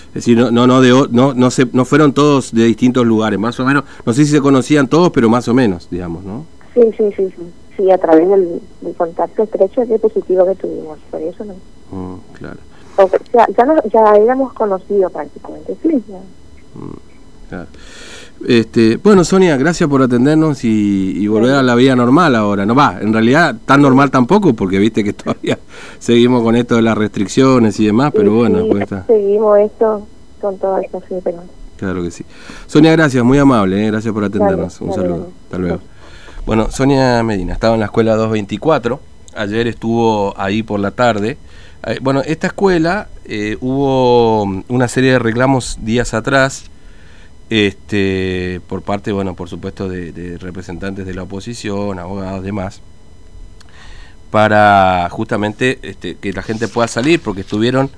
Es 0.08 0.14
decir, 0.16 0.36
no, 0.36 0.50
no, 0.50 0.66
no, 0.66 0.80
de, 0.82 0.90
no, 1.10 1.32
no, 1.34 1.50
se, 1.50 1.66
no 1.72 1.84
fueron 1.86 2.12
todos 2.12 2.52
de 2.52 2.64
distintos 2.64 3.04
lugares, 3.06 3.38
más 3.38 3.58
o 3.60 3.64
menos, 3.64 3.84
no 4.04 4.12
sé 4.12 4.24
si 4.26 4.30
se 4.32 4.40
conocían 4.42 4.86
todos, 4.86 5.10
pero 5.10 5.28
más 5.30 5.48
o 5.48 5.54
menos, 5.54 5.88
digamos, 5.90 6.22
¿no? 6.22 6.44
Sí, 6.74 6.82
sí, 6.96 7.04
sí, 7.16 7.28
sí. 7.36 7.42
Sí, 7.76 7.90
a 7.90 7.96
través 7.96 8.28
del, 8.28 8.60
del 8.82 8.94
contacto 8.94 9.42
estrecho 9.44 9.80
de 9.86 9.98
positivo 9.98 10.44
que 10.44 10.54
tuvimos, 10.56 10.98
por 11.10 11.20
eso 11.22 11.44
no. 11.46 11.54
Mm, 11.90 12.18
claro, 12.34 12.58
O 12.98 13.08
sea, 13.30 13.46
ya, 13.56 13.64
no- 13.64 13.82
ya 13.84 14.12
éramos 14.22 14.52
conocidos 14.52 15.10
prácticamente, 15.10 15.74
sí. 15.82 16.02
ya. 16.06 16.18
claro. 17.48 17.66
Este, 18.46 18.96
bueno, 18.96 19.24
Sonia, 19.24 19.56
gracias 19.56 19.88
por 19.88 20.02
atendernos 20.02 20.64
y, 20.64 21.12
y 21.16 21.26
volver 21.28 21.52
a 21.54 21.62
la 21.62 21.74
vida 21.74 21.94
normal 21.94 22.34
ahora. 22.34 22.66
No 22.66 22.74
va, 22.74 22.98
en 23.00 23.12
realidad 23.12 23.56
tan 23.66 23.82
normal 23.82 24.10
tampoco, 24.10 24.54
porque 24.54 24.78
viste 24.78 25.04
que 25.04 25.12
todavía 25.12 25.58
seguimos 25.98 26.42
con 26.42 26.56
esto 26.56 26.76
de 26.76 26.82
las 26.82 26.96
restricciones 26.98 27.78
y 27.80 27.86
demás, 27.86 28.12
pero 28.14 28.32
Y 28.32 28.36
bueno, 28.36 28.62
sí, 28.62 28.68
pues 28.70 28.82
está. 28.82 29.04
seguimos 29.06 29.58
esto 29.60 30.06
con 30.40 30.56
sí, 31.08 31.14
pero 31.22 31.42
Claro 31.76 32.02
que 32.02 32.10
sí. 32.10 32.24
Sonia, 32.66 32.92
gracias, 32.92 33.24
muy 33.24 33.38
amable, 33.38 33.84
¿eh? 33.84 33.90
gracias 33.90 34.12
por 34.14 34.24
atendernos. 34.24 34.78
Dale, 34.78 34.84
Un 34.90 34.96
dale, 34.96 35.02
saludo. 35.08 35.18
dale. 35.24 35.32
Hasta 35.44 35.58
luego. 35.58 35.80
Bueno, 36.46 36.70
Sonia 36.70 37.22
Medina 37.22 37.52
estaba 37.54 37.74
en 37.74 37.80
la 37.80 37.86
escuela 37.86 38.14
224. 38.16 39.00
Ayer 39.36 39.66
estuvo 39.68 40.34
ahí 40.38 40.62
por 40.62 40.78
la 40.80 40.90
tarde. 40.90 41.38
Eh, 41.86 41.98
Bueno, 42.02 42.22
esta 42.24 42.48
escuela 42.48 43.08
eh, 43.24 43.56
hubo 43.60 44.42
una 44.68 44.88
serie 44.88 45.12
de 45.12 45.18
reclamos 45.20 45.78
días 45.82 46.14
atrás 46.14 46.64
este, 47.52 48.62
por 48.66 48.80
parte, 48.80 49.12
bueno, 49.12 49.34
por 49.34 49.46
supuesto, 49.46 49.86
de, 49.86 50.38
representantes 50.38 51.04
de 51.04 51.12
la 51.12 51.24
oposición, 51.24 51.98
abogados, 51.98 52.42
demás, 52.42 52.80
para 54.30 55.06
justamente 55.10 55.78
este, 55.82 56.14
que 56.14 56.32
la 56.32 56.42
gente 56.42 56.66
pueda 56.66 56.88
salir, 56.88 57.20
porque 57.20 57.42
estuvieron 57.42 57.90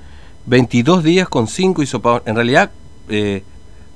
22 0.45 1.05
días 1.05 1.29
con 1.29 1.47
5 1.47 1.81
hisopados. 1.83 2.23
En 2.25 2.35
realidad, 2.35 2.69
eh, 3.07 3.43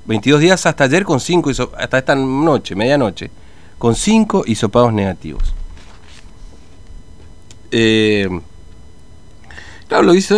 22 0.06 0.40
días 0.40 0.66
hasta 0.66 0.86
ayer 0.86 1.04
con 1.04 1.20
5 1.20 1.52
hasta 1.78 1.98
esta 1.98 2.16
noche, 2.16 2.74
medianoche, 2.74 3.30
con 3.78 3.96
5 3.96 4.44
hisopados 4.48 4.94
negativos. 4.94 5.54
Eh, 7.72 8.30
claro, 9.90 10.04
lo 10.04 10.14
hizo, 10.16 10.38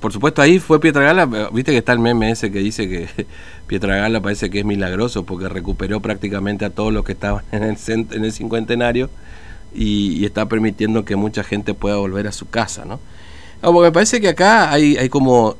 por 0.00 0.12
supuesto, 0.12 0.42
ahí 0.42 0.60
fue 0.60 0.80
Pietragala, 0.80 1.26
viste 1.52 1.72
que 1.72 1.78
está 1.78 1.92
el 1.92 1.98
meme 1.98 2.30
ese 2.30 2.52
que 2.52 2.60
dice 2.60 2.88
que 2.88 3.08
Pietragala 3.66 4.20
parece 4.20 4.50
que 4.50 4.60
es 4.60 4.64
milagroso 4.64 5.24
porque 5.24 5.48
recuperó 5.48 6.00
prácticamente 6.00 6.64
a 6.64 6.70
todos 6.70 6.92
los 6.92 7.04
que 7.04 7.12
estaban 7.12 7.44
en 7.52 7.64
el, 7.64 7.76
cent- 7.76 8.14
en 8.14 8.24
el 8.24 8.32
cincuentenario 8.32 9.10
y, 9.74 10.24
está 10.24 10.46
permitiendo 10.46 11.04
que 11.04 11.16
mucha 11.16 11.42
gente 11.44 11.74
pueda 11.74 11.96
volver 11.96 12.28
a 12.28 12.32
su 12.32 12.48
casa, 12.48 12.84
¿no? 12.84 13.00
No, 13.62 13.72
porque 13.72 13.88
me 13.88 13.92
parece 13.92 14.20
que 14.20 14.28
acá 14.28 14.72
hay, 14.72 14.96
hay 14.96 15.08
como 15.08 15.56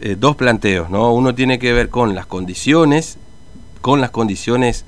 eh, 0.00 0.16
dos 0.18 0.36
planteos, 0.36 0.90
¿no? 0.90 1.12
Uno 1.14 1.34
tiene 1.34 1.58
que 1.58 1.72
ver 1.72 1.88
con 1.90 2.14
las 2.14 2.26
condiciones, 2.26 3.18
con 3.80 4.00
las 4.00 4.10
condiciones 4.10 4.84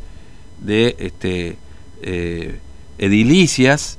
de 0.61 0.97
este, 0.99 1.57
eh, 2.03 2.59
edilicias 2.99 3.99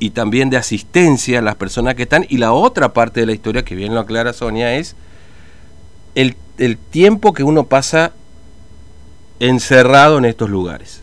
y 0.00 0.10
también 0.10 0.50
de 0.50 0.56
asistencia 0.56 1.38
a 1.38 1.42
las 1.42 1.54
personas 1.54 1.94
que 1.94 2.02
están. 2.02 2.26
Y 2.28 2.38
la 2.38 2.52
otra 2.52 2.92
parte 2.92 3.20
de 3.20 3.26
la 3.26 3.32
historia, 3.32 3.64
que 3.64 3.76
bien 3.76 3.94
lo 3.94 4.00
aclara 4.00 4.32
Sonia, 4.32 4.74
es 4.74 4.96
el, 6.16 6.36
el 6.58 6.76
tiempo 6.76 7.32
que 7.32 7.44
uno 7.44 7.66
pasa 7.66 8.12
encerrado 9.38 10.18
en 10.18 10.24
estos 10.24 10.50
lugares, 10.50 11.02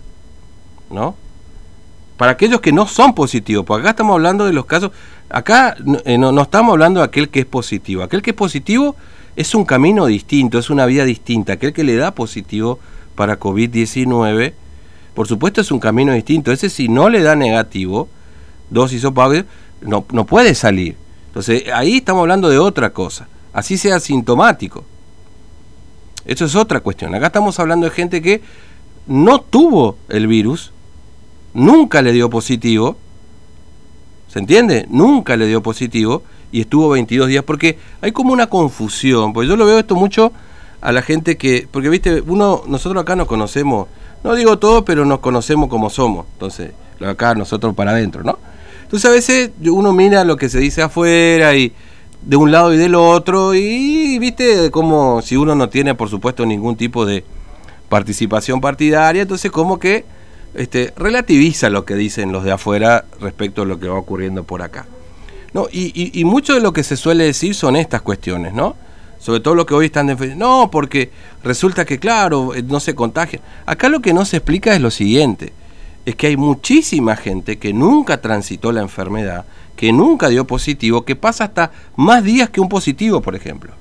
¿no? 0.89 1.15
Para 2.17 2.31
aquellos 2.31 2.61
que 2.61 2.71
no 2.71 2.87
son 2.87 3.13
positivos, 3.13 3.65
porque 3.65 3.81
acá 3.81 3.91
estamos 3.91 4.15
hablando 4.15 4.45
de 4.45 4.53
los 4.53 4.65
casos, 4.65 4.91
acá 5.29 5.75
no, 5.83 5.99
eh, 6.05 6.17
no, 6.17 6.41
estamos 6.41 6.73
hablando 6.73 6.99
de 6.99 7.05
aquel 7.05 7.29
que 7.29 7.41
es 7.41 7.45
positivo, 7.45 8.03
aquel 8.03 8.21
que 8.21 8.31
es 8.31 8.35
positivo 8.35 8.95
es 9.35 9.53
un 9.53 9.65
camino 9.65 10.07
distinto, 10.07 10.57
es 10.57 10.71
una 10.71 10.87
vida 10.87 11.05
distinta, 11.05 11.53
aquel 11.53 11.73
que 11.73 11.83
le 11.83 11.95
da 11.95 12.11
positivo 12.11 12.79
para 13.15 13.39
COVID-19, 13.39 14.53
por 15.13 15.27
supuesto 15.27 15.61
es 15.61 15.71
un 15.71 15.79
camino 15.79 16.13
distinto, 16.13 16.51
ese 16.51 16.69
si 16.69 16.87
no 16.87 17.09
le 17.09 17.21
da 17.21 17.35
negativo, 17.35 18.09
dos 18.69 18.93
hisopados, 18.93 19.43
no, 19.81 20.05
no 20.11 20.25
puede 20.25 20.55
salir. 20.55 20.95
Entonces 21.27 21.63
ahí 21.73 21.97
estamos 21.97 22.21
hablando 22.21 22.49
de 22.49 22.57
otra 22.57 22.91
cosa, 22.91 23.27
así 23.53 23.77
sea 23.77 23.99
sintomático. 23.99 24.83
Eso 26.25 26.45
es 26.45 26.55
otra 26.55 26.81
cuestión. 26.81 27.15
Acá 27.15 27.27
estamos 27.27 27.59
hablando 27.59 27.85
de 27.85 27.91
gente 27.91 28.21
que 28.21 28.41
no 29.07 29.39
tuvo 29.39 29.97
el 30.09 30.27
virus, 30.27 30.73
nunca 31.53 32.01
le 32.01 32.11
dio 32.11 32.29
positivo, 32.29 32.97
¿se 34.27 34.39
entiende? 34.39 34.85
Nunca 34.89 35.37
le 35.37 35.47
dio 35.47 35.63
positivo 35.63 36.23
y 36.51 36.61
estuvo 36.61 36.89
22 36.89 37.27
días, 37.29 37.43
porque 37.43 37.77
hay 38.01 38.11
como 38.11 38.33
una 38.33 38.47
confusión, 38.47 39.33
porque 39.33 39.47
yo 39.47 39.55
lo 39.55 39.65
veo 39.65 39.79
esto 39.79 39.95
mucho 39.95 40.31
a 40.81 40.91
la 40.91 41.01
gente 41.01 41.37
que, 41.37 41.67
porque 41.69 41.89
viste, 41.89 42.21
uno, 42.21 42.63
nosotros 42.67 43.01
acá 43.01 43.15
nos 43.15 43.27
conocemos, 43.27 43.87
no 44.23 44.35
digo 44.35 44.59
todo, 44.59 44.85
pero 44.85 45.05
nos 45.05 45.19
conocemos 45.19 45.69
como 45.69 45.89
somos, 45.89 46.25
entonces, 46.33 46.71
acá 47.05 47.35
nosotros 47.35 47.73
para 47.75 47.91
adentro, 47.91 48.23
¿no? 48.23 48.37
Entonces 48.87 49.09
a 49.09 49.13
veces 49.13 49.51
uno 49.65 49.91
mira 49.91 50.23
lo 50.23 50.37
que 50.37 50.47
se 50.47 50.59
dice 50.59 50.81
afuera 50.81 51.53
y 51.55 51.73
de 52.21 52.37
un 52.37 52.53
lado 52.53 52.73
y 52.73 52.77
del 52.77 52.95
otro 52.95 53.53
y 53.53 54.17
viste 54.17 54.71
como 54.71 55.21
si 55.21 55.35
uno 55.35 55.55
no 55.55 55.67
tiene 55.67 55.93
por 55.93 56.09
supuesto 56.09 56.45
ningún 56.45 56.77
tipo 56.77 57.05
de 57.05 57.25
participación 57.89 58.61
partidaria, 58.61 59.23
entonces 59.23 59.51
como 59.51 59.77
que 59.77 60.05
este, 60.53 60.93
relativiza 60.95 61.69
lo 61.69 61.83
que 61.83 61.95
dicen 61.95 62.31
los 62.31 62.45
de 62.45 62.53
afuera 62.53 63.03
respecto 63.19 63.63
a 63.63 63.65
lo 63.65 63.77
que 63.77 63.89
va 63.89 63.95
ocurriendo 63.95 64.45
por 64.45 64.61
acá. 64.61 64.85
No, 65.51 65.67
y, 65.69 66.17
y, 66.17 66.23
mucho 66.23 66.53
de 66.53 66.61
lo 66.61 66.71
que 66.71 66.83
se 66.83 66.95
suele 66.95 67.25
decir 67.25 67.55
son 67.55 67.75
estas 67.75 68.01
cuestiones, 68.01 68.53
¿no? 68.53 68.75
Sobre 69.19 69.41
todo 69.41 69.53
lo 69.53 69.65
que 69.65 69.73
hoy 69.73 69.87
están 69.87 70.07
defendiendo. 70.07 70.45
No, 70.45 70.71
porque 70.71 71.11
resulta 71.43 71.83
que, 71.83 71.99
claro, 71.99 72.55
eh, 72.55 72.61
no 72.61 72.79
se 72.79 72.95
contagia. 72.95 73.41
Acá 73.65 73.89
lo 73.89 73.99
que 73.99 74.13
no 74.13 74.23
se 74.23 74.37
explica 74.37 74.73
es 74.75 74.81
lo 74.81 74.91
siguiente: 74.91 75.53
es 76.07 76.15
que 76.15 76.27
hay 76.27 76.37
muchísima 76.37 77.17
gente 77.17 77.57
que 77.57 77.73
nunca 77.73 78.21
transitó 78.21 78.71
la 78.71 78.79
enfermedad, 78.79 79.43
que 79.75 79.91
nunca 79.91 80.29
dio 80.29 80.47
positivo, 80.47 81.03
que 81.03 81.17
pasa 81.17 81.43
hasta 81.43 81.73
más 81.97 82.23
días 82.23 82.49
que 82.49 82.61
un 82.61 82.69
positivo, 82.69 83.21
por 83.21 83.35
ejemplo. 83.35 83.73